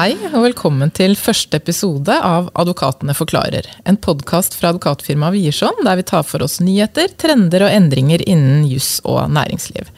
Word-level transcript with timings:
Hei 0.00 0.14
og 0.30 0.46
velkommen 0.46 0.88
til 0.96 1.12
første 1.18 1.58
episode 1.58 2.14
av 2.24 2.46
Advokatene 2.56 3.12
forklarer. 3.12 3.66
En 3.84 3.98
podkast 4.00 4.54
fra 4.56 4.70
advokatfirmaet 4.70 5.34
Wiersson 5.34 5.82
der 5.84 5.98
vi 5.98 6.04
tar 6.08 6.22
for 6.24 6.40
oss 6.46 6.54
nyheter, 6.62 7.10
trender 7.20 7.66
og 7.66 7.74
endringer 7.74 8.22
innen 8.24 8.62
juss 8.70 9.02
og 9.04 9.26
næringsliv. 9.34 9.90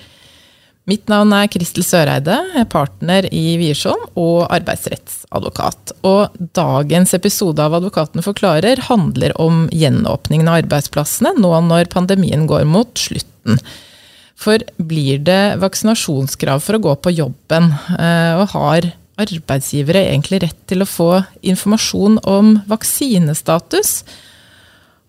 Mitt 0.90 1.06
navn 1.12 1.30
er 1.36 1.46
Kristel 1.52 1.86
Søreide, 1.86 2.34
partner 2.72 3.28
i 3.30 3.44
Wiersson 3.60 4.02
og 4.18 4.48
arbeidsrettsadvokat. 4.48 5.92
Og 6.08 6.34
dagens 6.58 7.14
episode 7.14 7.62
av 7.62 7.76
Advokatene 7.78 8.24
forklarer 8.26 8.82
handler 8.88 9.36
om 9.44 9.68
gjenåpningen 9.70 10.50
av 10.50 10.64
arbeidsplassene 10.64 11.36
nå 11.38 11.52
når 11.68 11.92
pandemien 11.94 12.48
går 12.50 12.66
mot 12.66 12.90
slutten. 12.98 13.60
For 14.34 14.66
blir 14.82 15.22
det 15.22 15.60
vaksinasjonskrav 15.62 16.64
for 16.64 16.80
å 16.80 16.82
gå 16.88 16.96
på 17.06 17.14
jobben, 17.20 17.70
eh, 18.00 18.34
og 18.40 18.50
har 18.56 18.90
arbeidsgivere 19.22 20.04
egentlig 20.10 20.42
rett 20.44 20.60
til 20.70 20.84
å 20.84 20.88
få 20.88 21.10
informasjon 21.40 22.20
om 22.28 22.54
vaksinestatus? 22.70 24.02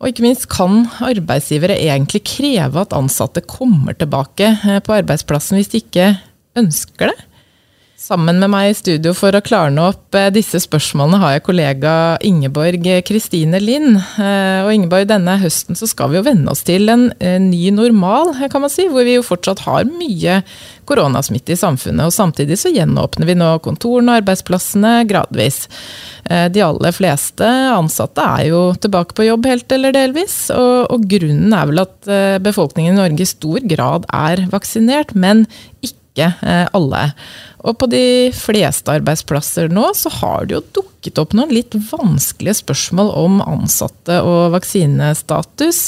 Og 0.04 0.09
ikke 0.12 0.26
minst, 0.26 0.49
kan 0.52 0.84
arbeidsgivere 1.04 1.77
egentlig 1.80 2.26
kreve 2.27 2.81
at 2.84 2.95
ansatte 2.98 3.44
kommer 3.48 3.95
tilbake 3.95 4.49
eh, 4.55 4.81
på 4.84 4.98
arbeidsplassen 4.98 5.59
hvis 5.59 5.71
de 5.71 5.84
ikke 5.84 6.09
ønsker 6.59 7.13
det? 7.13 7.20
Sammen 8.03 8.35
med 8.41 8.52
meg 8.52 8.67
i 8.67 8.75
studio 8.75 9.13
for 9.16 9.31
å 9.31 9.39
klarne 9.39 9.80
opp 9.93 10.16
eh, 10.20 10.27
disse 10.35 10.59
spørsmålene 10.59 11.21
har 11.21 11.38
jeg 11.38 11.43
kollega 11.45 11.91
Ingeborg 12.27 12.89
Kristine 13.07 13.62
Lind. 13.63 13.95
Eh, 14.20 14.59
og 14.66 14.73
Ingeborg, 14.73 15.05
denne 15.07 15.38
høsten 15.39 15.79
så 15.79 15.88
skal 15.88 16.12
vi 16.12 16.17
jo 16.17 16.26
venne 16.26 16.52
oss 16.52 16.66
til 16.67 16.91
en 16.91 17.13
ny 17.45 17.62
normal, 17.71 18.34
kan 18.52 18.66
man 18.66 18.73
si. 18.73 18.89
Hvor 18.91 19.07
vi 19.07 19.16
jo 19.16 19.23
fortsatt 19.23 19.63
har 19.70 19.87
mye 19.87 20.41
koronasmitte 20.90 21.55
i 21.55 21.59
samfunnet. 21.62 22.09
Og 22.09 22.12
samtidig 22.12 22.59
så 22.59 22.74
gjenåpner 22.76 23.29
vi 23.29 23.37
nå 23.40 23.54
kontorene 23.63 24.12
og 24.12 24.26
arbeidsplassene 24.26 24.93
gradvis. 25.07 25.63
Eh, 26.27 26.49
de 26.51 26.68
aller 26.68 26.99
fleste 26.99 27.55
ansatte 27.71 28.27
er 28.35 28.49
jo 28.51 28.65
tilbake 28.84 29.15
på 29.15 29.29
jobb 29.29 29.48
helt 29.48 29.79
eller 29.79 29.96
delvis. 29.96 30.41
Og, 30.51 30.91
og 30.91 31.07
grunnen 31.07 31.55
er 31.55 31.71
vel 31.71 31.85
at 31.87 32.13
befolkningen 32.43 32.98
i 32.98 32.99
Norge 33.05 33.24
i 33.24 33.34
stor 33.37 33.63
grad 33.77 34.12
er 34.12 34.49
vaksinert, 34.51 35.15
men 35.15 35.48
ikke 35.79 36.02
alle. 36.21 37.07
Og 37.63 37.77
på 37.79 37.87
de 37.87 38.31
fleste 38.35 38.91
arbeidsplasser 38.91 39.71
nå 39.71 39.85
så 39.95 40.11
har 40.19 40.47
det 40.47 40.57
jo 40.57 40.63
dukket 40.81 41.19
opp 41.21 41.35
noen 41.37 41.53
litt 41.55 41.75
vanskelige 41.89 42.59
spørsmål 42.59 43.11
om 43.21 43.39
ansatte 43.45 44.19
og 44.27 44.51
vaksinestatus. 44.57 45.79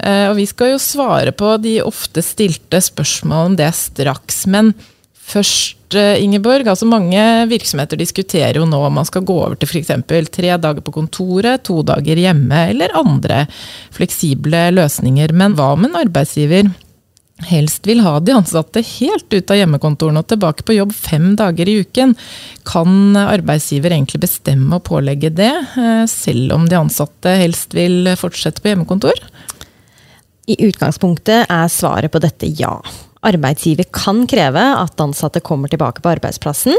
Eh, 0.00 0.24
og 0.30 0.38
vi 0.40 0.48
skal 0.48 0.74
jo 0.74 0.80
svare 0.82 1.34
på 1.36 1.54
de 1.62 1.76
ofte 1.84 2.24
stilte 2.24 2.80
spørsmålene 2.82 3.52
om 3.52 3.58
det 3.60 3.70
straks. 3.76 4.46
Men 4.48 4.72
først, 5.20 5.94
eh, 5.94 6.24
Ingeborg. 6.24 6.66
altså 6.66 6.88
Mange 6.88 7.46
virksomheter 7.48 8.00
diskuterer 8.00 8.56
jo 8.56 8.64
nå 8.64 8.80
om 8.86 8.94
man 8.94 9.04
skal 9.04 9.22
gå 9.22 9.36
over 9.36 9.56
til 9.56 9.68
f.eks. 9.68 9.92
tre 10.32 10.56
dager 10.56 10.80
på 10.80 10.96
kontoret, 10.96 11.62
to 11.62 11.82
dager 11.82 12.16
hjemme, 12.16 12.70
eller 12.70 12.96
andre 12.96 13.46
fleksible 13.92 14.70
løsninger. 14.72 15.32
Men 15.32 15.54
hva 15.54 15.76
med 15.76 15.90
en 15.92 16.06
arbeidsgiver 16.06 16.72
helst 17.48 17.86
vil 17.86 18.02
ha 18.04 18.18
de 18.20 18.34
ansatte 18.36 18.82
helt 18.86 19.28
ut 19.32 19.52
av 19.52 19.58
hjemmekontorene 19.58 20.22
og 20.22 20.28
tilbake 20.30 20.66
på 20.66 20.76
jobb 20.76 20.94
fem 20.96 21.32
dager 21.38 21.68
i 21.68 21.78
uken, 21.82 22.14
kan 22.68 23.16
arbeidsgiver 23.18 23.94
egentlig 23.94 24.22
bestemme 24.24 24.78
å 24.78 24.84
pålegge 24.84 25.32
det, 25.34 25.52
eh, 25.76 26.04
selv 26.10 26.52
om 26.56 26.68
de 26.68 26.78
ansatte 26.78 27.36
helst 27.42 27.74
vil 27.74 28.10
fortsette 28.16 28.62
på 28.62 28.72
hjemmekontor? 28.72 29.18
I 30.50 30.58
utgangspunktet 30.66 31.46
er 31.48 31.70
svaret 31.70 32.12
på 32.12 32.20
dette 32.22 32.48
ja. 32.58 32.74
Arbeidsgiver 33.22 33.86
kan 33.94 34.24
kreve 34.26 34.62
at 34.74 35.00
ansatte 35.00 35.40
kommer 35.40 35.70
tilbake 35.70 36.02
på 36.02 36.10
arbeidsplassen. 36.16 36.74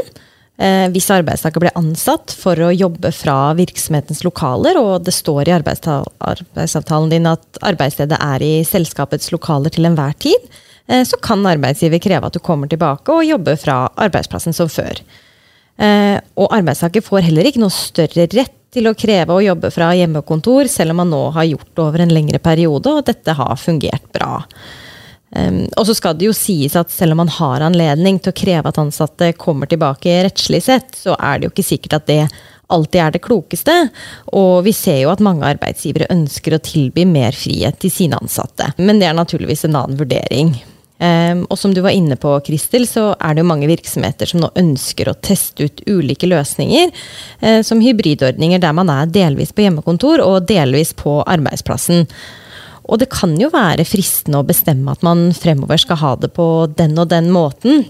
Eh, 0.54 0.86
hvis 0.94 1.10
arbeidstaker 1.10 1.58
blir 1.64 1.74
ansatt 1.74 2.30
for 2.38 2.60
å 2.62 2.70
jobbe 2.70 3.10
fra 3.10 3.52
virksomhetens 3.58 4.22
lokaler, 4.22 4.78
og 4.78 5.02
det 5.02 5.14
står 5.16 5.48
i 5.48 5.54
arbeidsavtalen 5.56 7.10
din 7.10 7.26
at 7.26 7.58
arbeidsstedet 7.66 8.20
er 8.22 8.44
i 8.46 8.52
selskapets 8.66 9.32
lokaler 9.34 9.74
til 9.74 9.88
enhver 9.90 10.14
tid, 10.22 10.46
eh, 10.86 11.02
så 11.02 11.18
kan 11.18 11.42
arbeidsgiver 11.50 11.98
kreve 11.98 12.30
at 12.30 12.38
du 12.38 12.38
kommer 12.38 12.70
tilbake 12.70 13.10
og 13.10 13.26
jobber 13.26 13.58
fra 13.58 13.88
arbeidsplassen 13.98 14.54
som 14.54 14.70
før. 14.70 15.02
Eh, 15.74 16.20
og 16.38 16.54
arbeidstaker 16.54 17.02
får 17.02 17.26
heller 17.26 17.50
ikke 17.50 17.64
noe 17.64 17.74
større 17.74 18.28
rett 18.30 18.60
til 18.74 18.86
å 18.86 18.94
kreve 18.94 19.34
å 19.34 19.42
jobbe 19.42 19.72
fra 19.74 19.90
hjemmekontor, 19.94 20.70
selv 20.70 20.94
om 20.94 21.02
man 21.02 21.10
nå 21.10 21.24
har 21.34 21.50
gjort 21.50 21.70
det 21.74 21.82
over 21.82 22.02
en 22.02 22.14
lengre 22.14 22.38
periode, 22.38 22.94
og 22.94 23.06
dette 23.10 23.34
har 23.34 23.58
fungert 23.58 24.06
bra. 24.14 24.44
Um, 25.34 25.64
og 25.74 25.88
så 25.88 25.96
skal 25.98 26.14
det 26.18 26.28
jo 26.28 26.34
sies 26.36 26.76
at 26.78 26.92
selv 26.94 27.16
om 27.16 27.24
man 27.24 27.32
har 27.36 27.64
anledning 27.66 28.20
til 28.22 28.30
å 28.30 28.38
kreve 28.38 28.70
at 28.70 28.78
ansatte 28.78 29.32
kommer 29.38 29.70
tilbake 29.70 30.20
rettslig 30.28 30.62
sett, 30.66 30.94
så 30.94 31.16
er 31.18 31.40
det 31.40 31.48
jo 31.48 31.54
ikke 31.54 31.66
sikkert 31.66 31.98
at 31.98 32.10
det 32.10 32.20
alltid 32.74 33.00
er 33.00 33.14
det 33.14 33.22
klokeste. 33.24 33.74
Og 34.38 34.62
vi 34.66 34.74
ser 34.76 35.02
jo 35.02 35.10
at 35.12 35.22
mange 35.24 35.46
arbeidsgivere 35.54 36.10
ønsker 36.14 36.56
å 36.56 36.62
tilby 36.64 37.06
mer 37.08 37.34
frihet 37.36 37.80
til 37.82 37.92
sine 37.92 38.20
ansatte. 38.20 38.70
Men 38.78 39.02
det 39.02 39.10
er 39.10 39.18
naturligvis 39.18 39.66
en 39.66 39.76
annen 39.82 39.98
vurdering. 40.00 40.54
Um, 41.04 41.42
og 41.50 41.58
som 41.58 41.74
du 41.74 41.80
var 41.82 41.92
inne 41.92 42.16
på, 42.16 42.30
Kristel, 42.46 42.86
så 42.86 43.10
er 43.18 43.34
det 43.34 43.42
jo 43.42 43.48
mange 43.50 43.68
virksomheter 43.68 44.30
som 44.30 44.40
nå 44.40 44.52
ønsker 44.56 45.10
å 45.10 45.16
teste 45.18 45.66
ut 45.66 45.82
ulike 45.90 46.28
løsninger, 46.30 46.94
uh, 47.42 47.60
som 47.66 47.82
hybridordninger 47.82 48.62
der 48.62 48.76
man 48.78 48.92
er 48.92 49.10
delvis 49.10 49.52
på 49.52 49.66
hjemmekontor 49.66 50.22
og 50.24 50.46
delvis 50.48 50.94
på 50.96 51.18
arbeidsplassen. 51.26 52.06
Og 52.84 53.00
det 53.00 53.10
kan 53.12 53.32
jo 53.40 53.50
være 53.52 53.86
fristende 53.88 54.40
å 54.40 54.46
bestemme 54.46 54.92
at 54.92 55.04
man 55.06 55.30
fremover 55.36 55.80
skal 55.80 56.00
ha 56.02 56.14
det 56.20 56.34
på 56.36 56.48
den 56.76 56.98
og 57.00 57.08
den 57.12 57.30
måten. 57.32 57.86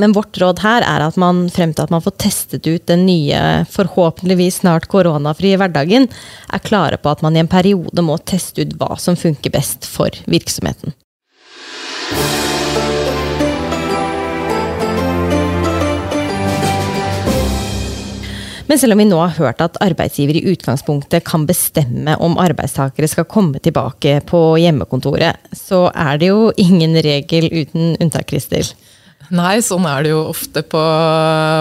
Men 0.00 0.14
vårt 0.16 0.38
råd 0.40 0.62
her 0.64 0.82
er 0.82 1.04
at 1.04 1.18
man 1.20 1.44
frem 1.54 1.74
til 1.74 1.84
at 1.84 1.92
man 1.94 2.02
får 2.02 2.16
testet 2.18 2.66
ut 2.66 2.86
den 2.90 3.04
nye, 3.06 3.38
forhåpentligvis 3.70 4.62
snart 4.62 4.88
koronafrie 4.90 5.58
hverdagen, 5.60 6.08
er 6.50 6.64
klare 6.66 6.98
på 6.98 7.12
at 7.12 7.22
man 7.22 7.36
i 7.36 7.44
en 7.44 7.50
periode 7.50 8.02
må 8.02 8.18
teste 8.26 8.64
ut 8.64 8.74
hva 8.80 8.96
som 8.98 9.18
funker 9.18 9.54
best 9.54 9.86
for 9.86 10.10
virksomheten. 10.30 10.96
Men 18.74 18.80
selv 18.82 18.96
om 18.96 18.98
vi 18.98 19.04
nå 19.06 19.18
har 19.20 19.36
hørt 19.36 19.60
at 19.62 19.76
arbeidsgiver 19.84 20.34
i 20.34 20.48
utgangspunktet 20.50 21.22
kan 21.22 21.44
bestemme 21.46 22.16
om 22.18 22.32
arbeidstakere 22.42 23.06
skal 23.06 23.28
komme 23.30 23.60
tilbake 23.62 24.16
på 24.26 24.40
hjemmekontoret, 24.58 25.38
så 25.54 25.84
er 25.94 26.18
det 26.18 26.32
jo 26.32 26.48
ingen 26.58 26.98
regel 27.06 27.46
uten 27.52 27.92
unntak, 28.02 28.26
Kristel. 28.32 28.66
Nei, 29.30 29.60
sånn 29.62 29.86
er 29.86 30.02
det 30.02 30.10
jo 30.10 30.24
ofte 30.32 30.64
på, 30.66 30.82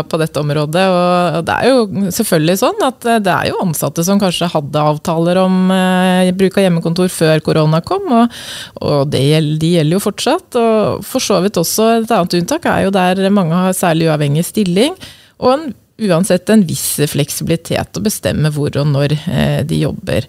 på, 0.10 0.20
dette 0.24 0.42
området. 0.42 0.88
Og 0.90 1.46
det 1.46 1.60
er 1.60 1.70
jo 1.70 2.10
selvfølgelig 2.18 2.58
sånn 2.64 2.82
at 2.90 3.06
det 3.28 3.36
er 3.36 3.52
jo 3.52 3.62
ansatte 3.62 4.08
som 4.10 4.18
kanskje 4.24 4.50
hadde 4.56 4.88
avtaler 4.96 5.44
om 5.44 5.70
eh, 5.70 6.34
bruk 6.34 6.58
av 6.58 6.66
hjemmekontor 6.66 7.14
før 7.14 7.46
korona 7.46 7.84
kom, 7.86 8.10
og, 8.10 8.42
og 8.82 9.14
det, 9.14 9.22
de 9.62 9.76
gjelder 9.76 10.00
jo 10.00 10.02
fortsatt. 10.08 10.50
Og 10.58 11.06
for 11.06 11.22
så 11.22 11.38
vidt 11.46 11.62
også 11.62 11.92
et 12.00 12.18
annet 12.18 12.40
unntak 12.42 12.66
er 12.74 12.88
jo 12.88 12.98
der 12.98 13.22
mange 13.30 13.68
har 13.68 13.78
særlig 13.78 14.10
uavhengig 14.10 14.50
stilling. 14.50 14.98
Og 15.44 15.54
en 15.54 15.72
uansett 16.10 16.50
en 16.50 16.64
viss 16.68 16.98
fleksibilitet 17.12 17.98
å 17.98 18.04
bestemme 18.04 18.52
hvor 18.54 18.74
og 18.80 18.90
når 18.90 19.16
eh, 19.20 19.62
de 19.68 19.84
jobber. 19.84 20.28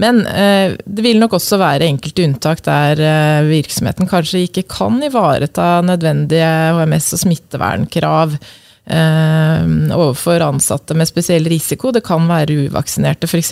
Men 0.00 0.22
eh, 0.26 0.76
det 0.84 1.04
vil 1.04 1.20
nok 1.20 1.38
også 1.38 1.58
være 1.60 1.88
enkelte 1.88 2.26
unntak 2.26 2.62
der 2.66 3.00
eh, 3.00 3.48
virksomheten 3.48 4.08
kanskje 4.10 4.44
ikke 4.46 4.66
kan 4.70 5.00
ivareta 5.04 5.80
nødvendige 5.86 6.52
HMS- 6.76 7.12
og 7.16 7.26
smittevernkrav 7.26 8.38
overfor 8.86 10.44
ansatte 10.46 10.94
med 10.94 11.08
spesiell 11.10 11.48
risiko. 11.50 11.90
Det 11.90 12.04
kan 12.06 12.28
være 12.30 12.68
uvaksinerte, 12.68 13.26
f.eks. 13.26 13.48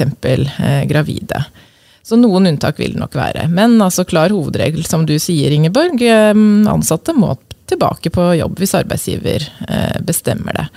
gravide. 0.86 1.40
Så 2.06 2.14
noen 2.14 2.46
unntak 2.52 2.78
vil 2.78 2.94
det 2.94 3.00
nok 3.02 3.16
være. 3.18 3.48
Men 3.50 3.74
altså 3.82 4.04
klar 4.06 4.30
hovedregel, 4.30 4.86
som 4.86 5.02
du 5.08 5.16
sier, 5.18 5.50
Ingeborg. 5.50 5.98
Ansatte 6.70 7.16
må 7.18 7.32
tilbake 7.66 8.14
på 8.14 8.28
jobb 8.38 8.62
hvis 8.62 8.76
arbeidsgiver 8.78 9.48
bestemmer 10.06 10.60
det. 10.60 10.68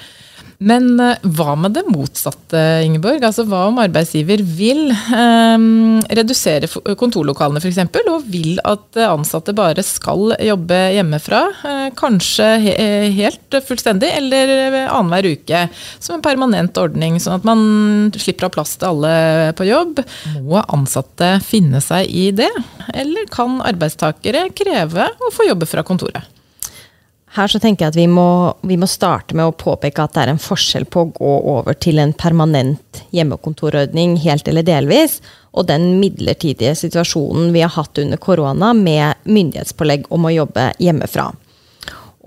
Men 0.57 0.95
eh, 0.99 1.19
hva 1.37 1.53
med 1.59 1.75
det 1.77 1.83
motsatte, 1.85 2.59
Ingeborg? 2.85 3.21
Altså, 3.21 3.45
hva 3.45 3.67
om 3.69 3.77
arbeidsgiver 3.81 4.41
vil 4.41 4.89
eh, 4.89 5.65
redusere 6.17 6.69
kontorlokalene 6.97 7.61
f.eks., 7.61 7.83
og 8.07 8.25
vil 8.31 8.57
at 8.65 8.97
ansatte 9.05 9.53
bare 9.57 9.85
skal 9.85 10.33
jobbe 10.41 10.79
hjemmefra? 10.95 11.41
Eh, 11.69 11.83
kanskje 11.97 12.47
he 12.63 12.75
helt 13.17 13.59
fullstendig, 13.67 14.09
eller 14.17 14.53
annenhver 14.87 15.29
uke. 15.37 15.65
Som 16.01 16.17
en 16.17 16.25
permanent 16.25 16.77
ordning, 16.81 17.19
sånn 17.21 17.37
at 17.37 17.45
man 17.47 17.61
slipper 18.17 18.47
å 18.47 18.49
ha 18.49 18.55
plass 18.57 18.77
til 18.79 18.89
alle 18.89 19.53
på 19.57 19.67
jobb. 19.67 20.01
Må 20.47 20.63
ansatte 20.65 21.35
finne 21.45 21.83
seg 21.85 22.09
i 22.09 22.31
det, 22.35 22.49
eller 22.97 23.29
kan 23.33 23.59
arbeidstakere 23.65 24.47
kreve 24.57 25.11
å 25.21 25.31
få 25.33 25.45
jobbe 25.51 25.69
fra 25.69 25.85
kontoret? 25.85 26.36
Her 27.35 27.51
så 27.51 27.59
tenker 27.59 27.85
jeg 27.85 27.91
at 27.91 27.99
vi 27.99 28.05
må, 28.07 28.55
vi 28.63 28.77
må, 28.79 28.87
starte 28.87 29.35
med 29.35 29.49
å 29.49 29.55
påpeke 29.55 30.03
at 30.03 30.13
det 30.15 30.21
er 30.23 30.31
en 30.31 30.41
forskjell 30.41 30.85
på 30.87 31.03
å 31.03 31.09
gå 31.17 31.33
over 31.57 31.75
til 31.75 31.99
en 31.99 32.13
permanent 32.15 33.01
hjemmekontorordning 33.15 34.15
helt 34.23 34.47
eller 34.47 34.65
delvis, 34.65 35.19
og 35.51 35.67
den 35.67 35.97
midlertidige 35.99 36.75
situasjonen 36.77 37.51
vi 37.55 37.65
har 37.65 37.73
hatt 37.75 37.99
under 37.99 38.21
korona 38.21 38.71
med 38.77 39.27
myndighetspålegg 39.27 40.07
om 40.13 40.29
å 40.29 40.33
jobbe 40.33 40.69
hjemmefra. 40.79 41.27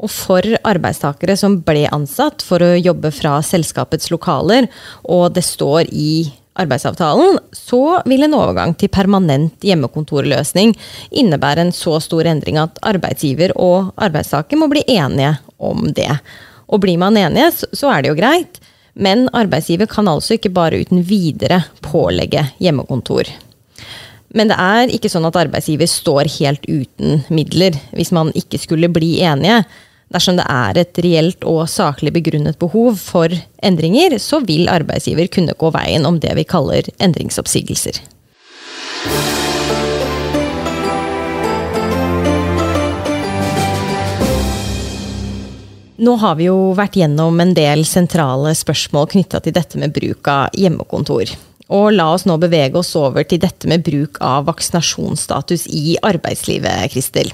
Og 0.00 0.12
for 0.12 0.47
arbeidstakere 0.64 1.37
som 1.37 1.58
ble 1.64 1.87
ansatt 1.93 2.44
for 2.44 2.62
å 2.64 2.76
jobbe 2.76 3.12
fra 3.12 3.38
selskapets 3.44 4.12
lokaler, 4.12 4.69
og 5.05 5.32
det 5.37 5.44
står 5.44 5.88
i 5.93 6.12
arbeidsavtalen, 6.58 7.38
så 7.52 8.00
vil 8.11 8.26
en 8.26 8.35
overgang 8.37 8.75
til 8.79 8.91
permanent 8.93 9.62
hjemmekontorløsning 9.64 10.75
innebære 11.11 11.67
en 11.67 11.75
så 11.75 11.99
stor 12.02 12.29
endring 12.31 12.58
at 12.61 12.81
arbeidsgiver 12.87 13.55
og 13.56 13.93
arbeidstaker 14.00 14.58
må 14.58 14.70
bli 14.73 14.85
enige 14.91 15.37
om 15.58 15.87
det. 15.94 16.11
Og 16.70 16.82
blir 16.82 16.99
man 17.02 17.19
enige, 17.19 17.52
så 17.73 17.93
er 17.93 18.02
det 18.02 18.12
jo 18.12 18.19
greit, 18.19 18.61
men 18.94 19.29
arbeidsgiver 19.37 19.88
kan 19.91 20.08
altså 20.11 20.37
ikke 20.37 20.52
bare 20.55 20.82
uten 20.82 21.05
videre 21.06 21.62
pålegge 21.87 22.44
hjemmekontor. 22.62 23.31
Men 24.35 24.50
det 24.50 24.58
er 24.62 24.93
ikke 24.94 25.11
sånn 25.11 25.26
at 25.26 25.38
arbeidsgiver 25.38 25.91
står 25.91 26.31
helt 26.38 26.67
uten 26.69 27.25
midler 27.35 27.75
hvis 27.96 28.12
man 28.14 28.31
ikke 28.38 28.61
skulle 28.62 28.91
bli 28.93 29.17
enige. 29.26 29.64
Dersom 30.10 30.40
det 30.40 30.46
er 30.50 30.78
et 30.80 30.98
reelt 31.04 31.44
og 31.46 31.68
saklig 31.70 32.10
begrunnet 32.16 32.58
behov 32.58 32.96
for 32.98 33.30
endringer, 33.62 34.16
så 34.18 34.40
vil 34.42 34.66
arbeidsgiver 34.70 35.30
kunne 35.30 35.54
gå 35.54 35.70
veien 35.76 36.08
om 36.08 36.18
det 36.18 36.34
vi 36.34 36.46
kaller 36.50 36.90
endringsoppsigelser. 36.98 38.00
Nå 46.00 46.16
har 46.18 46.38
vi 46.40 46.48
jo 46.48 46.72
vært 46.74 46.96
gjennom 46.96 47.38
en 47.44 47.54
del 47.54 47.84
sentrale 47.86 48.56
spørsmål 48.56 49.10
knytta 49.14 49.44
til 49.44 49.54
dette 49.54 49.78
med 49.78 49.94
bruk 49.94 50.26
av 50.32 50.56
hjemmekontor. 50.58 51.36
Og 51.70 51.90
la 51.94 52.10
oss 52.16 52.26
nå 52.26 52.34
bevege 52.40 52.80
oss 52.80 52.96
over 52.98 53.22
til 53.22 53.38
dette 53.44 53.70
med 53.70 53.84
bruk 53.86 54.18
av 54.18 54.48
vaksinasjonsstatus 54.50 55.68
i 55.70 56.00
arbeidslivet, 56.02 56.88
Kristel. 56.90 57.30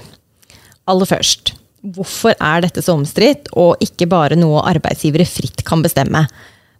Aller 0.85 1.09
først, 1.09 1.56
hvorfor 1.81 2.35
er 2.39 2.63
dette 2.65 2.83
så 2.83 2.95
omstridt, 2.97 3.51
og 3.57 3.81
ikke 3.83 4.09
bare 4.09 4.37
noe 4.39 4.63
arbeidsgivere 4.69 5.27
fritt 5.29 5.63
kan 5.67 5.83
bestemme? 5.85 6.25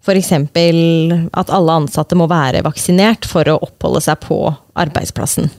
F.eks. 0.07 0.31
at 0.31 1.49
alle 1.51 1.77
ansatte 1.81 2.15
må 2.15 2.29
være 2.31 2.63
vaksinert 2.63 3.27
for 3.27 3.49
å 3.49 3.59
oppholde 3.65 4.03
seg 4.05 4.21
på 4.23 4.39
arbeidsplassen. 4.79 5.49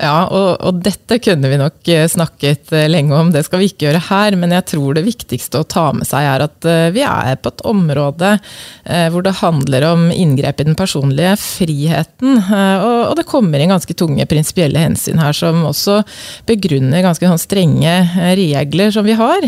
Ja, 0.00 0.26
og, 0.32 0.48
og, 0.64 0.80
dette 0.84 1.18
kunne 1.22 1.50
vi 1.50 1.58
nok 1.60 1.88
eh, 1.92 2.06
snakket 2.10 2.72
eh, 2.74 2.88
lenge 2.90 3.16
om, 3.16 3.30
det 3.34 3.44
skal 3.46 3.60
vi 3.62 3.68
ikke 3.70 3.88
gjøre 3.88 4.02
her. 4.08 4.36
Men 4.40 4.54
jeg 4.56 4.66
tror 4.74 4.96
det 4.96 5.04
viktigste 5.06 5.60
å 5.60 5.68
ta 5.68 5.86
med 5.96 6.08
seg 6.08 6.28
er 6.28 6.44
at 6.46 6.68
eh, 6.68 6.88
vi 6.94 7.04
er 7.06 7.38
på 7.40 7.52
et 7.52 7.64
område 7.68 8.36
hvor 8.84 9.24
det 9.24 9.32
handler 9.38 9.84
om 9.88 10.02
inngrep 10.12 10.58
i 10.60 10.66
den 10.66 10.76
personlige 10.76 11.32
friheten. 11.40 12.36
Og, 12.36 12.98
og 13.08 13.14
det 13.16 13.24
kommer 13.28 13.60
inn 13.60 13.72
ganske 13.72 13.94
tunge 13.96 14.26
prinsipielle 14.28 14.82
hensyn 14.82 15.20
her 15.22 15.32
som 15.36 15.62
også 15.70 16.02
begrunner 16.48 17.04
ganske 17.04 17.30
sånn 17.30 17.40
strenge 17.40 17.94
regler 18.36 18.92
som 18.94 19.06
vi 19.06 19.16
har 19.16 19.46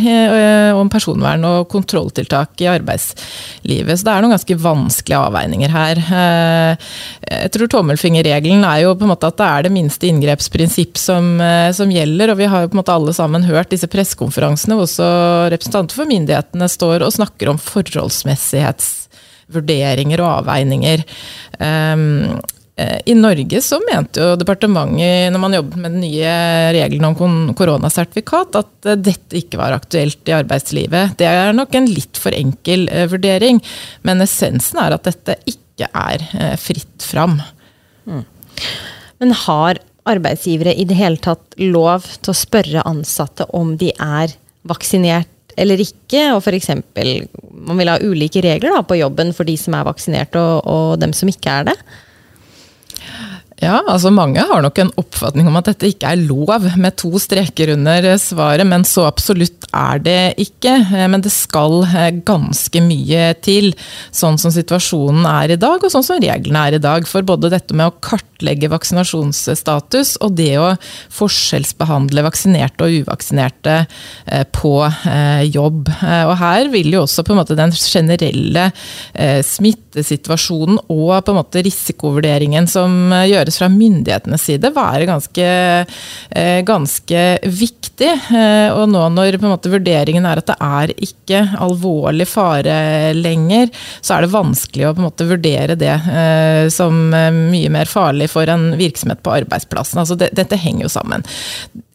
om 0.78 0.88
personvern 0.92 1.44
og 1.48 1.68
kontrolltiltak 1.72 2.64
i 2.64 2.70
arbeidslivet. 2.72 3.92
Så 3.92 4.08
det 4.08 4.14
er 4.14 4.24
noen 4.24 4.36
ganske 4.38 4.58
vanskelige 4.64 5.20
avveininger 5.28 5.76
her. 5.76 6.02
Jeg 7.28 7.52
tror 7.58 7.72
tommelfingerregelen 7.76 8.64
er 8.64 8.86
jo 8.86 8.96
på 8.96 9.04
en 9.04 9.12
måte 9.12 9.30
at 9.30 9.40
det 9.40 9.50
er 9.50 9.68
det 9.68 9.74
minste 9.76 10.08
inngrepet 10.08 10.25
inngrepsprinsipp 10.26 10.98
som, 10.98 11.40
eh, 11.40 11.72
som, 11.72 11.90
gjelder. 11.90 12.30
Og 12.32 12.38
vi 12.38 12.44
har 12.44 12.62
jo 12.62 12.68
på 12.68 12.74
en 12.74 12.78
måte 12.82 12.94
alle 12.94 13.12
sammen 13.14 13.44
hørt 13.46 13.70
disse 13.70 13.86
pressekonferansene 13.88 14.74
hvor 14.74 14.82
også 14.86 15.50
representanter 15.52 15.94
for 15.96 16.04
myndighetene 16.10 16.68
står 16.68 17.02
og 17.06 17.12
snakker 17.14 17.48
om 17.50 17.58
forholdsmessighetsvurderinger 17.62 20.20
og 20.20 20.28
avveininger. 20.42 20.98
Um, 21.60 22.40
i 22.76 23.14
Norge 23.16 23.60
så 23.64 23.80
mente 23.86 24.20
jo 24.20 24.36
departementet, 24.36 25.32
når 25.32 25.40
man 25.40 25.54
jobbet 25.56 25.76
med 25.80 25.90
den 25.94 26.04
nye 26.04 26.32
reglene 26.76 27.08
om 27.08 27.54
koronasertifikat, 27.56 28.52
at 28.60 29.00
dette 29.00 29.32
ikke 29.40 29.56
var 29.56 29.72
aktuelt 29.72 30.20
i 30.28 30.36
arbeidslivet. 30.36 31.16
Det 31.16 31.24
er 31.24 31.56
nok 31.56 31.72
en 31.72 31.88
litt 31.88 32.20
for 32.20 32.36
enkel 32.36 32.84
vurdering, 33.08 33.64
men 34.04 34.20
essensen 34.20 34.76
er 34.82 34.92
at 34.92 35.08
dette 35.08 35.40
ikke 35.48 35.88
er 35.88 36.20
fritt 36.60 37.00
fram. 37.00 37.40
Mm. 38.04 38.28
Men 39.22 39.32
har 39.46 39.80
arbeidsgivere 40.08 40.74
i 40.76 40.86
det 40.88 40.98
hele 40.98 41.20
tatt 41.22 41.56
lov 41.60 42.06
til 42.20 42.32
å 42.32 42.36
spørre 42.36 42.84
ansatte 42.88 43.48
om 43.56 43.74
de 43.80 43.92
er 43.92 44.34
vaksinert 44.66 45.30
eller 45.56 45.80
ikke? 45.80 46.22
Og 46.34 46.42
f.eks. 46.42 46.72
man 47.66 47.80
vil 47.80 47.90
ha 47.90 48.00
ulike 48.02 48.42
regler 48.44 48.76
da, 48.76 48.82
på 48.86 48.98
jobben 49.00 49.32
for 49.36 49.48
de 49.48 49.56
som 49.60 49.76
er 49.78 49.86
vaksinert 49.88 50.36
og, 50.38 50.66
og 50.68 50.98
dem 51.02 51.14
som 51.16 51.30
ikke 51.32 51.60
er 51.60 51.70
det? 51.70 51.76
Ja, 53.56 53.78
altså 53.88 54.10
Mange 54.12 54.42
har 54.44 54.60
nok 54.60 54.76
en 54.82 54.90
oppfatning 55.00 55.46
om 55.48 55.56
at 55.56 55.70
dette 55.70 55.88
ikke 55.88 56.10
er 56.12 56.20
lov, 56.20 56.66
med 56.76 56.96
to 57.00 57.16
streker 57.20 57.72
under 57.72 58.04
svaret, 58.20 58.66
men 58.68 58.84
så 58.84 59.06
absolutt 59.08 59.64
er 59.72 60.02
det 60.04 60.20
ikke. 60.42 60.74
Eh, 60.84 61.06
men 61.08 61.24
det 61.24 61.32
skal 61.32 61.80
eh, 61.86 62.10
ganske 62.26 62.82
mye 62.84 63.30
til, 63.44 63.70
sånn 64.14 64.36
som 64.40 64.52
situasjonen 64.52 65.24
er 65.30 65.54
i 65.54 65.60
dag, 65.60 65.80
og 65.80 65.92
sånn 65.92 66.04
som 66.04 66.20
reglene 66.20 66.66
er 66.68 66.76
i 66.76 66.82
dag. 66.82 67.08
For 67.08 67.24
både 67.26 67.50
dette 67.54 67.76
med 67.76 67.88
å 67.88 67.96
kartlegge 68.04 68.68
vaksinasjonsstatus 68.72 70.18
og 70.20 70.36
det 70.36 70.52
å 70.60 70.74
forskjellsbehandle 71.16 72.26
vaksinerte 72.28 72.84
og 72.84 73.06
uvaksinerte 73.06 73.78
eh, 73.86 74.44
på 74.52 74.74
jobb. 75.46 75.88
Og 75.88 76.34
her 76.40 76.68
vil 76.72 76.92
jo 76.92 77.02
også 77.06 77.24
på 77.24 77.32
en 77.32 77.38
måte 77.40 77.56
den 77.58 77.72
generelle 77.76 78.68
smittesituasjonen 79.46 80.78
og 80.92 81.12
på 81.24 81.32
en 81.32 81.38
måte 81.38 81.62
risikovurderingen 81.64 82.68
som 82.70 83.12
gjøres 83.24 83.45
gjøres 83.46 83.60
fra 83.60 83.68
myndighetenes 83.70 84.46
side, 84.46 84.72
være 84.74 85.06
ganske, 85.06 85.46
eh, 86.30 86.62
ganske 86.66 87.22
viktig. 87.44 88.12
Eh, 88.34 88.70
og 88.74 88.88
nå 88.90 89.08
når 89.14 89.38
måte, 89.40 89.70
vurderingen 89.70 90.26
er 90.26 90.38
at 90.38 90.46
det 90.46 90.56
er 90.60 90.92
ikke 90.96 91.44
alvorlig 91.58 92.26
fare 92.26 93.14
lenger, 93.14 93.70
så 94.00 94.16
er 94.16 94.22
det 94.22 94.34
vanskelig 94.34 94.88
å 94.90 94.94
måte, 94.98 95.26
vurdere 95.26 95.76
det 95.76 95.94
eh, 95.94 96.68
som 96.68 97.10
mye 97.10 97.70
mer 97.70 97.86
farlig 97.86 98.28
for 98.30 98.46
en 98.48 98.76
virksomhet 98.76 99.22
på 99.22 99.34
arbeidsplassen. 99.42 100.00
Altså, 100.02 100.16
det, 100.16 100.32
dette 100.36 100.56
henger 100.56 100.86
jo 100.86 100.92
sammen. 100.92 101.24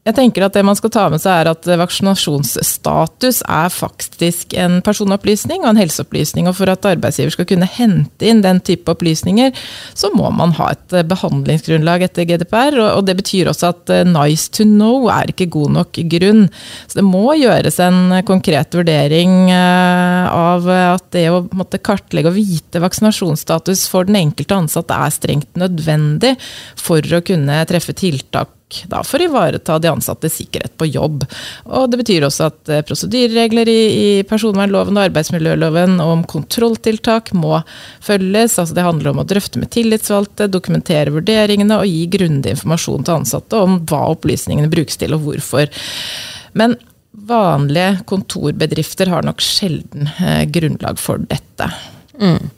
Jeg 0.02 0.16
tenker 0.18 0.48
at 0.48 0.56
Det 0.56 0.64
man 0.66 0.78
skal 0.78 0.90
ta 0.94 1.04
med 1.14 1.22
seg 1.22 1.44
er 1.44 1.50
at 1.52 1.68
vaksinasjonsstatus 1.78 3.44
er 3.46 3.70
faktisk 3.70 4.56
en 4.58 4.80
personopplysning 4.82 5.62
og 5.62 5.76
en 5.76 5.82
helseopplysning. 5.82 6.48
og 6.50 6.56
For 6.58 6.72
at 6.74 6.88
arbeidsgiver 6.90 7.36
skal 7.36 7.46
kunne 7.52 7.70
hente 7.70 8.26
inn 8.26 8.42
den 8.42 8.64
type 8.66 8.90
opplysninger, 8.90 9.54
så 9.94 10.10
må 10.18 10.32
man 10.34 10.56
ha 10.58 10.72
et 10.74 10.96
behandlingsgrunnlag 11.06 12.08
etter 12.08 12.26
GDPR. 12.26 12.80
og 12.98 13.06
Det 13.06 13.16
betyr 13.20 13.52
også 13.52 13.70
at 13.70 13.94
eh, 13.94 14.08
nice 14.10 14.50
to 14.50 14.66
know 14.66 15.06
er 15.14 15.30
ikke 15.30 15.52
god 15.54 15.76
nok 15.78 16.02
grunn. 16.16 16.48
Så 16.88 16.98
Det 16.98 17.06
må 17.06 17.38
gjøres 17.38 17.78
en 17.86 18.24
konkret 18.26 18.74
vurdering 18.74 19.52
eh, 19.54 20.26
av 20.32 20.66
at 20.72 21.12
det 21.14 21.28
å 21.30 21.44
kartlegge 21.78 22.34
og 22.34 22.40
vite 22.40 22.82
vaksinasjonsstatus 22.82 23.86
for 23.92 24.10
den 24.10 24.18
enkelte 24.18 24.58
ansatte 24.58 24.98
er 24.98 25.14
strengt 25.14 25.54
nødvendig 25.62 26.34
for 26.80 27.06
å 27.06 27.22
kunne 27.22 27.62
treffe 27.70 27.94
tiltak 27.94 28.50
da, 28.92 29.02
for 29.08 29.22
å 29.22 29.28
ivareta 29.30 29.78
de 29.82 29.90
ansattes 29.92 30.38
sikkerhet 30.40 30.76
på 30.80 30.88
jobb. 30.90 31.26
Og 31.70 31.90
Det 31.92 32.00
betyr 32.02 32.28
også 32.28 32.50
at 32.50 32.72
eh, 32.72 32.84
prosedyreregler 32.88 33.72
i, 33.72 33.80
i 33.90 34.10
personvernloven 34.28 34.98
og 34.98 35.08
arbeidsmiljøloven 35.10 35.98
om 36.04 36.24
kontrolltiltak 36.30 37.34
må 37.38 37.60
følges. 38.04 38.60
altså 38.60 38.78
Det 38.78 38.86
handler 38.88 39.14
om 39.14 39.24
å 39.24 39.28
drøfte 39.28 39.62
med 39.62 39.72
tillitsvalgte, 39.74 40.50
dokumentere 40.52 41.14
vurderingene 41.16 41.82
og 41.82 41.90
gi 41.90 42.06
grundig 42.12 42.56
informasjon 42.56 43.08
til 43.08 43.20
ansatte 43.20 43.60
om 43.60 43.82
hva 43.90 44.06
opplysningene 44.16 44.72
brukes 44.72 45.00
til 45.02 45.18
og 45.18 45.28
hvorfor. 45.28 45.70
Men 46.58 46.78
vanlige 47.28 48.02
kontorbedrifter 48.10 49.12
har 49.12 49.26
nok 49.28 49.44
sjelden 49.44 50.10
eh, 50.18 50.46
grunnlag 50.52 51.00
for 51.00 51.22
dette. 51.30 51.68
Mm. 52.22 52.50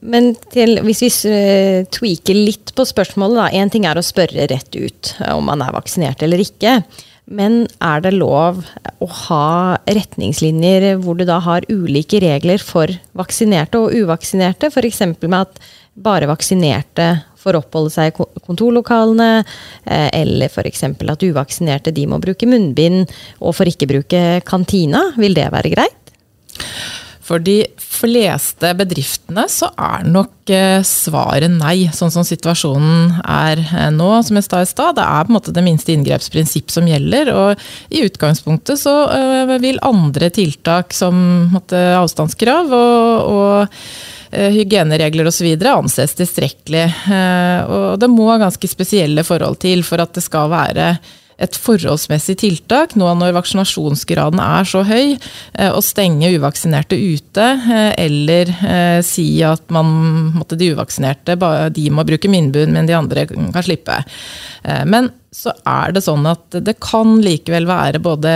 Men 0.00 0.32
til, 0.52 0.76
hvis 0.84 1.00
vi 1.04 1.10
uh, 1.30 1.86
tweaker 1.92 2.36
litt 2.36 2.74
på 2.76 2.86
spørsmålet. 2.88 3.54
Én 3.56 3.72
ting 3.72 3.86
er 3.88 3.98
å 3.98 4.04
spørre 4.04 4.48
rett 4.50 4.76
ut 4.76 5.14
uh, 5.22 5.34
om 5.36 5.48
man 5.48 5.64
er 5.64 5.74
vaksinert 5.74 6.22
eller 6.24 6.42
ikke. 6.42 6.80
Men 7.32 7.62
er 7.80 8.02
det 8.04 8.12
lov 8.16 8.60
å 9.00 9.08
ha 9.28 9.78
retningslinjer 9.86 10.98
hvor 11.00 11.16
du 11.16 11.24
da 11.28 11.38
har 11.44 11.66
ulike 11.70 12.18
regler 12.22 12.60
for 12.60 12.90
vaksinerte 13.16 13.78
og 13.78 13.94
uvaksinerte? 13.94 14.72
F.eks. 14.72 15.04
med 15.22 15.38
at 15.38 15.62
bare 15.92 16.28
vaksinerte 16.28 17.08
får 17.42 17.58
oppholde 17.58 17.90
seg 17.94 18.10
i 18.12 18.26
kontorlokalene, 18.46 19.30
uh, 19.42 20.08
eller 20.12 20.52
f.eks. 20.52 20.84
at 20.92 21.26
uvaksinerte 21.26 21.94
de 21.94 22.08
må 22.10 22.20
bruke 22.22 22.48
munnbind 22.50 23.06
og 23.40 23.56
får 23.56 23.72
ikke 23.72 23.90
bruke 23.94 24.24
kantina. 24.48 25.08
Vil 25.16 25.38
det 25.38 25.48
være 25.54 25.72
greit? 25.72 26.12
For 27.22 27.42
de 27.42 27.60
fleste 27.78 28.72
bedriftene 28.74 29.44
så 29.50 29.68
er 29.78 30.06
nok 30.10 30.50
eh, 30.50 30.80
svaret 30.86 31.52
nei, 31.54 31.86
sånn 31.94 32.10
som 32.10 32.26
situasjonen 32.26 33.20
er 33.22 33.62
eh, 33.62 33.90
nå. 33.94 34.08
Som 34.26 34.40
jeg 34.40 34.48
sa 34.48 34.62
i 34.62 34.68
stad, 34.68 34.96
det 34.98 35.04
er 35.06 35.28
på 35.28 35.30
en 35.30 35.38
måte 35.38 35.54
det 35.54 35.62
minste 35.62 35.94
inngrepsprinsipp 35.94 36.74
som 36.74 36.88
gjelder. 36.90 37.30
Og 37.30 37.94
i 37.94 38.02
utgangspunktet 38.08 38.82
så 38.82 38.96
eh, 39.14 39.54
vil 39.62 39.78
andre 39.86 40.32
tiltak 40.34 40.96
som 40.96 41.22
måtte, 41.54 41.78
avstandskrav 42.00 42.74
og, 42.74 43.30
og 43.36 43.78
hygieneregler 44.32 45.28
osv. 45.28 45.50
anses 45.68 46.14
tilstrekkelig. 46.16 46.86
Og 47.68 47.98
det 48.00 48.08
må 48.08 48.30
ganske 48.40 48.70
spesielle 48.70 49.26
forhold 49.28 49.58
til 49.60 49.84
for 49.84 50.00
at 50.00 50.14
det 50.16 50.24
skal 50.24 50.48
være 50.48 50.86
et 51.42 51.58
forholdsmessig 51.58 52.36
tiltak 52.42 52.94
nå 52.98 53.08
når 53.18 53.34
vaksinasjonsgraden 53.36 54.40
er 54.42 54.68
så 54.68 54.84
høy, 54.86 55.16
å 55.68 55.80
stenge 55.84 56.30
uvaksinerte 56.36 56.98
ute, 56.98 57.48
eller 57.98 58.52
si 59.06 59.26
at 59.46 59.64
man 59.74 60.30
de 60.52 60.70
uvaksinerte 60.74 61.36
de 61.74 61.88
må 61.94 62.04
bruke 62.06 62.30
munnbind, 62.30 62.72
men 62.74 62.88
de 62.88 62.96
andre 62.96 63.26
kan 63.30 63.64
slippe. 63.64 63.98
Men 64.86 65.10
så 65.32 65.54
er 65.64 65.94
det 65.96 66.02
sånn 66.04 66.26
at 66.28 66.58
det 66.60 66.74
kan 66.84 67.14
likevel 67.24 67.64
være 67.64 68.02
både 68.04 68.32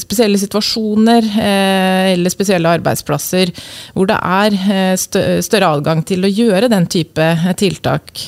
spesielle 0.00 0.38
situasjoner 0.38 1.26
eller 1.34 2.32
spesielle 2.32 2.76
arbeidsplasser 2.78 3.50
hvor 3.96 4.06
det 4.10 4.20
er 4.22 4.94
større 5.02 5.72
adgang 5.74 6.04
til 6.06 6.22
å 6.22 6.30
gjøre 6.30 6.70
den 6.70 6.86
type 6.86 7.26
tiltak. 7.58 8.22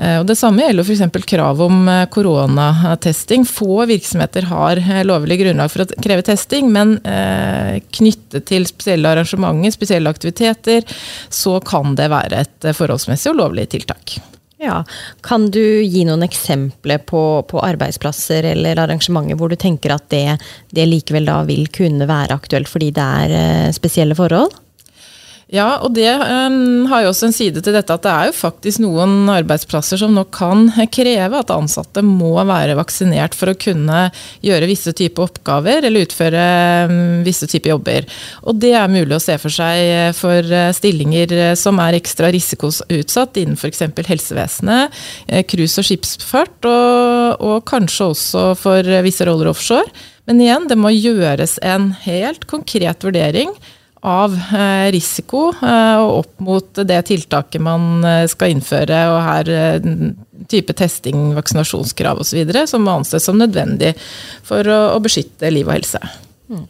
Og 0.00 0.24
Det 0.24 0.36
samme 0.38 0.62
gjelder 0.64 0.86
f.eks. 0.86 1.26
krav 1.28 1.60
om 1.60 1.84
koronatesting. 2.14 3.44
Få 3.44 3.84
virksomheter 3.90 4.46
har 4.48 4.80
lovlig 5.04 5.36
grunnlag 5.42 5.68
for 5.68 5.84
å 5.84 6.00
kreve 6.00 6.24
testing, 6.24 6.70
men 6.72 6.96
knyttet 7.92 8.48
til 8.48 8.64
spesielle 8.70 9.12
arrangementer, 9.12 9.76
spesielle 9.76 10.08
aktiviteter, 10.08 10.88
så 11.28 11.58
kan 11.60 11.98
det 12.00 12.08
være 12.14 12.44
et 12.46 12.70
forholdsmessig 12.80 13.34
og 13.34 13.42
lovlig 13.42 13.68
tiltak. 13.76 14.16
Ja, 14.60 14.84
Kan 15.24 15.48
du 15.50 15.62
gi 15.80 16.02
noen 16.04 16.22
eksempler 16.26 17.00
på, 17.08 17.20
på, 17.48 17.60
arbeidsplasser 17.64 18.44
eller 18.52 18.82
arrangementer 18.82 19.38
hvor 19.40 19.48
du 19.48 19.56
tenker 19.56 19.94
at 19.94 20.10
det, 20.12 20.36
det 20.76 20.84
likevel 20.84 21.30
da 21.30 21.38
vil 21.48 21.64
kunne 21.72 22.08
være 22.08 22.36
aktuelt 22.36 22.68
fordi 22.68 22.90
det 22.96 23.06
er 23.24 23.72
spesielle 23.72 24.16
forhold? 24.18 24.52
Ja, 25.50 25.80
og 25.82 25.96
det 25.96 26.06
um, 26.14 26.86
har 26.86 27.02
jo 27.02 27.10
også 27.10 27.26
en 27.26 27.34
side 27.34 27.58
til 27.58 27.74
dette 27.74 27.90
at 27.90 28.04
det 28.04 28.10
er 28.10 28.28
jo 28.28 28.34
faktisk 28.38 28.78
noen 28.84 29.26
arbeidsplasser 29.32 29.98
som 29.98 30.12
nå 30.14 30.22
kan 30.30 30.68
kreve 30.94 31.40
at 31.40 31.50
ansatte 31.50 32.04
må 32.06 32.36
være 32.46 32.76
vaksinert 32.78 33.34
for 33.34 33.50
å 33.50 33.56
kunne 33.58 34.04
gjøre 34.46 34.68
visse 34.70 34.94
typer 34.94 35.26
oppgaver 35.26 35.88
eller 35.88 36.06
utføre 36.06 36.44
um, 36.86 37.00
visse 37.26 37.48
typer 37.50 37.72
jobber. 37.72 38.06
Og 38.46 38.60
det 38.62 38.76
er 38.78 38.92
mulig 38.94 39.16
å 39.16 39.22
se 39.24 39.34
for 39.42 39.50
seg 39.50 40.14
for 40.14 40.54
stillinger 40.76 41.34
som 41.58 41.82
er 41.82 41.98
ekstra 41.98 42.30
risikoutsatt 42.30 43.42
innen 43.42 43.58
f.eks. 43.58 43.82
helsevesenet, 44.06 44.94
cruise 45.50 45.82
og 45.82 45.88
skipsfart, 45.88 46.70
og, 46.70 47.42
og 47.42 47.66
kanskje 47.66 48.10
også 48.12 48.46
for 48.60 48.86
visse 49.02 49.26
roller 49.26 49.50
offshore. 49.50 49.90
Men 50.30 50.44
igjen, 50.44 50.70
det 50.70 50.78
må 50.78 50.94
gjøres 50.94 51.58
en 51.66 51.90
helt 52.06 52.46
konkret 52.50 53.02
vurdering 53.02 53.50
av 54.06 54.32
eh, 54.32 54.88
risiko 54.94 55.50
eh, 55.60 55.96
og 56.00 56.22
opp 56.22 56.42
mot 56.44 56.82
det 56.88 57.00
tiltaket 57.10 57.60
man 57.62 58.04
eh, 58.06 58.24
skal 58.30 58.54
innføre. 58.54 59.00
og 59.12 59.20
her 59.26 59.50
type 60.50 60.72
testing, 60.72 61.34
vaksinasjonskrav 61.36 62.22
osv. 62.22 62.52
som 62.66 62.84
må 62.84 62.96
anses 63.00 63.24
som 63.24 63.38
nødvendig 63.38 63.92
for 64.46 64.66
å, 64.66 64.98
beskytte 65.04 65.52
liv 65.52 65.68
og 65.68 65.76
helse. 65.76 66.00
Mm. 66.48 66.66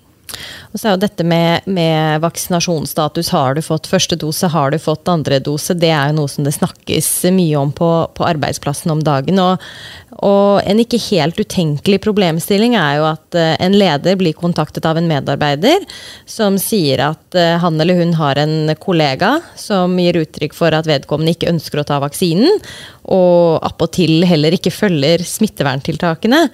Og 0.71 0.79
så 0.79 0.87
er 0.87 0.95
jo 0.95 1.03
dette 1.03 1.25
med, 1.27 1.67
med, 1.67 2.21
vaksinasjonsstatus. 2.23 3.33
Har 3.35 3.57
du 3.59 3.62
fått 3.65 3.89
første 3.91 4.15
dose, 4.19 4.47
har 4.53 4.71
du 4.71 4.79
fått 4.79 5.09
andre 5.11 5.41
dose? 5.43 5.75
Det 5.75 5.91
er 5.91 6.12
jo 6.12 6.21
noe 6.21 6.31
som 6.31 6.47
det 6.47 6.55
snakkes 6.55 7.09
mye 7.35 7.59
om 7.59 7.73
på, 7.75 7.89
på 8.15 8.27
arbeidsplassen 8.29 8.93
om 8.95 9.03
dagen. 9.03 9.41
Og, 9.43 9.65
og, 10.21 10.61
en 10.62 10.79
ikke 10.79 11.00
helt 11.09 11.41
utenkelig 11.43 11.99
problemstilling 12.05 12.77
er 12.79 13.00
jo 13.00 13.09
at 13.09 13.39
uh, 13.39 13.57
en 13.59 13.75
leder 13.75 14.19
blir 14.21 14.37
kontaktet 14.39 14.87
av 14.87 15.00
en 15.00 15.11
medarbeider 15.11 15.83
som 16.29 16.59
sier 16.61 17.03
at 17.09 17.39
uh, 17.39 17.59
han 17.62 17.81
eller 17.81 17.99
hun 17.99 18.15
har 18.21 18.39
en 18.39 18.71
kollega 18.79 19.41
som 19.59 19.99
gir 19.99 20.21
uttrykk 20.23 20.55
for 20.55 20.77
at 20.77 20.87
vedkommende 20.87 21.35
ikke 21.35 21.50
ønsker 21.50 21.83
å 21.83 21.87
ta 21.89 21.99
vaksinen, 22.05 22.62
og 23.11 23.59
appåtil 23.67 24.23
heller 24.29 24.55
ikke 24.55 24.71
følger 24.71 25.25
smitteverntiltakene. 25.27 26.45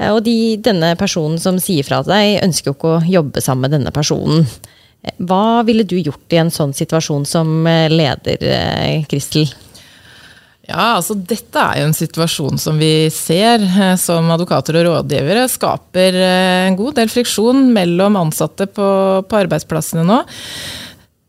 Uh, 0.00 0.10
og 0.16 0.24
de, 0.26 0.56
denne 0.58 0.96
personen 0.98 1.38
som 1.38 1.62
sier 1.62 1.86
fra 1.86 2.02
til 2.02 2.16
deg, 2.16 2.42
ønsker 2.48 2.72
jo 2.72 2.78
ikke 2.78 2.94
å 2.96 3.02
jobbe 3.06 3.44
sammen 3.44 3.59
med 3.60 3.74
denne 3.76 3.92
personen. 3.94 4.46
Hva 5.16 5.62
ville 5.64 5.86
du 5.88 5.96
gjort 5.96 6.32
i 6.34 6.40
en 6.42 6.52
sånn 6.52 6.74
situasjon 6.76 7.24
som 7.28 7.66
eh, 7.68 7.88
leder, 7.92 8.42
eh, 8.44 9.06
Kristel? 9.08 9.48
Ja, 10.68 10.98
altså 10.98 11.16
Dette 11.16 11.62
er 11.62 11.80
jo 11.80 11.86
en 11.88 11.96
situasjon 11.96 12.60
som 12.60 12.76
vi 12.78 13.08
ser 13.14 13.64
eh, 13.64 13.94
som 14.00 14.28
advokater 14.30 14.76
og 14.80 14.86
rådgivere 14.90 15.46
skaper 15.50 16.20
en 16.20 16.76
god 16.78 17.00
del 17.00 17.10
friksjon 17.10 17.70
mellom 17.74 18.20
ansatte 18.20 18.68
på, 18.68 18.90
på 19.24 19.40
arbeidsplassene 19.40 20.04
nå. 20.04 20.20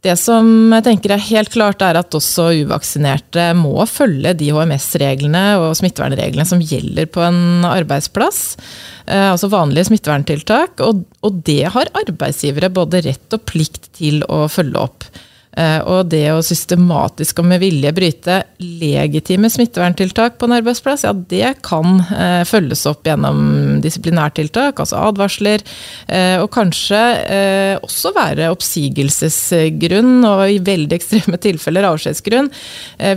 Det 0.01 0.15
som 0.17 0.48
jeg 0.74 0.86
tenker 0.88 1.13
er 1.13 1.22
helt 1.27 1.51
klart, 1.53 1.84
er 1.86 2.00
at 2.00 2.15
også 2.17 2.48
uvaksinerte 2.63 3.51
må 3.58 3.86
følge 3.86 4.34
de 4.39 4.48
HMS-reglene 4.50 5.43
og 5.62 5.75
smittevernreglene 5.77 6.46
som 6.50 6.63
gjelder 6.65 7.05
på 7.05 7.22
en 7.22 7.67
arbeidsplass. 7.70 8.39
Eh, 9.05 9.27
altså 9.29 9.51
vanlige 9.53 9.91
smitteverntiltak. 9.91 10.81
Og, 10.88 11.03
og 11.22 11.43
det 11.46 11.67
har 11.75 11.93
arbeidsgivere 12.01 12.72
både 12.74 13.03
rett 13.05 13.38
og 13.38 13.46
plikt 13.46 13.91
til 14.00 14.25
å 14.25 14.48
følge 14.50 14.81
opp. 14.89 15.05
Eh, 15.60 15.79
og 15.84 16.08
det 16.12 16.24
å 16.31 16.43
systematisk 16.46 17.41
og 17.41 17.48
med 17.50 17.60
vilje 17.63 17.91
bryte 17.96 18.38
legitime 18.62 19.50
smitteverntiltak 19.51 20.38
på 20.39 20.48
en 20.48 20.55
arbeidsplass, 20.55 21.03
ja, 21.03 21.12
det 21.13 21.58
kan 21.65 22.00
eh, 22.15 22.43
følges 22.48 22.86
opp 22.89 23.08
gjennom 23.08 23.81
disiplinærtiltak, 23.84 24.79
altså 24.79 25.01
advarsler. 25.10 25.65
Eh, 26.08 26.38
og 26.41 26.50
kanskje 26.55 27.01
også 27.81 28.12
være 28.15 28.50
oppsigelsesgrunn, 28.53 30.22
og 30.27 30.43
i 30.48 30.60
veldig 30.63 30.98
ekstreme 30.98 31.39
tilfeller 31.41 31.88
avskjedsgrunn, 31.89 32.50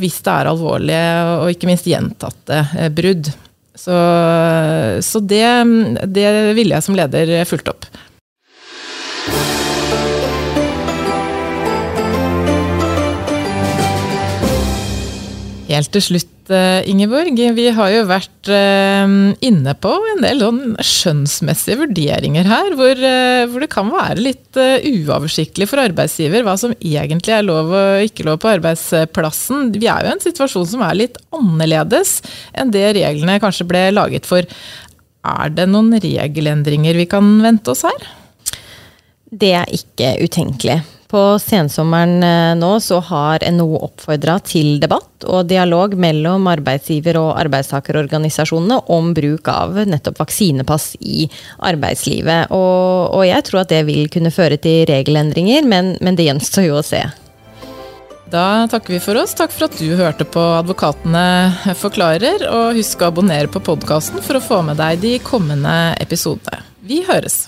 hvis 0.01 0.19
det 0.25 0.35
er 0.35 0.51
alvorlige 0.51 1.09
og 1.41 1.51
ikke 1.53 1.69
minst 1.71 1.89
gjentatte 1.89 2.89
brudd. 2.95 3.31
Så, 3.75 3.97
så 5.05 5.23
det, 5.23 5.45
det 6.15 6.29
ville 6.57 6.79
jeg 6.79 6.87
som 6.87 6.99
leder 6.99 7.37
fulgt 7.49 7.73
opp. 7.75 7.91
Helt 15.65 15.89
til 15.95 16.03
slutt, 16.05 16.51
eh, 16.53 16.85
Ingeborg. 16.91 17.39
Vi 17.57 17.65
har 17.73 17.89
jo 17.89 18.03
vært 18.05 18.51
eh, 18.53 19.13
inne 19.49 19.73
på 19.81 19.93
en 20.11 20.21
del 20.21 20.43
sånn 20.43 20.61
skjønnsmessige 20.77 21.79
vurderinger 21.81 22.45
her, 22.51 22.75
hvor, 22.77 22.93
eh, 22.93 23.47
hvor, 23.49 23.65
det 23.65 23.71
kan 23.73 23.89
være 23.89 24.21
litt 24.21 24.61
uoversiktlig 24.61 25.69
for 25.71 25.81
arbeidsgiver 25.81 26.45
hva 26.45 26.59
som 26.61 26.75
egentlig 26.77 27.33
er 27.33 27.47
lov 27.49 27.73
og 27.73 28.05
ikke 28.05 28.27
lov 28.29 28.43
på 28.43 28.53
arbeidsplassen. 28.59 29.73
Vi 29.79 29.89
er 29.89 30.05
jo 30.05 30.13
i 30.13 30.17
en 30.19 30.25
situasjon 30.27 30.69
som 30.75 30.85
er 30.85 31.01
litt 31.01 31.17
annerledes 31.35 32.19
enn 32.53 32.75
det 32.75 32.91
reglene 32.99 33.41
kanskje 33.41 33.69
ble 33.71 33.87
laget 33.97 34.29
for. 34.29 34.45
Er 35.25 35.55
det 35.57 35.71
noen 35.73 35.97
regelendringer 35.97 37.01
vi 37.01 37.09
kan 37.09 37.39
vente 37.41 37.73
oss 37.73 37.87
her? 37.89 38.11
Det 39.33 39.55
er 39.65 39.73
ikke 39.73 40.19
utenkelig. 40.29 40.83
På 41.15 41.39
sensommeren 41.39 42.23
eh, 42.27 42.57
nå 42.59 42.81
så 42.83 42.97
har 43.07 43.45
NHO 43.55 43.77
oppfordra 43.87 44.41
til 44.43 44.81
debatt 44.83 45.23
og 45.31 45.47
dialog 45.47 45.95
mellom 45.95 46.49
arbeidsgiver- 46.51 47.21
og 47.21 47.37
arbeidstakerorganisasjonene 47.39 48.81
om 48.91 49.13
bruk 49.15 49.47
av 49.53 49.79
nettopp 49.87 50.19
vaksinepass 50.25 50.89
i 51.07 51.29
arbeidslivet. 51.71 52.51
Og, 52.51 53.15
og 53.15 53.23
jeg 53.29 53.47
tror 53.47 53.63
at 53.63 53.71
det 53.71 53.85
vil 53.87 54.11
kunne 54.11 54.35
føre 54.35 54.59
til 54.59 54.89
regelendringer, 54.91 55.63
men, 55.63 55.95
men 56.03 56.19
det 56.19 56.27
gjenstår 56.27 56.67
jo 56.67 56.81
å 56.81 56.85
se. 56.91 57.05
Da 58.35 58.67
takker 58.67 58.97
vi 58.97 59.03
for 59.07 59.23
oss. 59.23 59.39
Takk 59.39 59.55
for 59.55 59.69
at 59.69 59.79
du 59.79 59.95
hørte 59.95 60.27
på 60.27 60.43
Advokatene 60.59 61.75
forklarer. 61.79 62.49
Og 62.51 62.81
husk 62.83 63.07
å 63.07 63.13
abonnere 63.15 63.47
på 63.47 63.63
podkasten 63.63 64.19
for 64.19 64.43
å 64.43 64.47
få 64.51 64.65
med 64.67 64.83
deg 64.83 64.99
de 65.05 65.21
kommende 65.23 65.93
episodene. 66.03 66.65
Vi 66.83 67.05
høres! 67.07 67.45